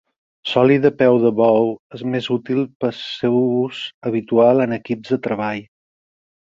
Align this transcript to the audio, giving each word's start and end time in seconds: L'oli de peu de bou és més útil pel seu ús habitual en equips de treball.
L'oli 0.51 0.77
de 0.85 0.91
peu 1.01 1.17
de 1.23 1.31
bou 1.39 1.69
és 1.99 2.03
més 2.15 2.31
útil 2.37 2.63
pel 2.85 2.97
seu 3.03 3.39
ús 3.45 3.85
habitual 4.11 4.69
en 4.69 4.79
equips 4.83 5.17
de 5.17 5.25
treball. 5.31 5.67